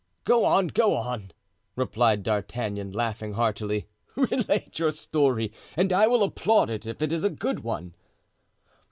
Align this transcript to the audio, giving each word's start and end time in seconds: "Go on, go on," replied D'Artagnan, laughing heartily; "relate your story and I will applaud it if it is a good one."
"Go 0.25 0.45
on, 0.45 0.69
go 0.69 0.95
on," 0.95 1.29
replied 1.75 2.23
D'Artagnan, 2.23 2.91
laughing 2.91 3.33
heartily; 3.33 3.85
"relate 4.15 4.79
your 4.79 4.89
story 4.89 5.53
and 5.77 5.93
I 5.93 6.07
will 6.07 6.23
applaud 6.23 6.71
it 6.71 6.87
if 6.87 7.03
it 7.03 7.13
is 7.13 7.23
a 7.23 7.29
good 7.29 7.59
one." 7.59 7.93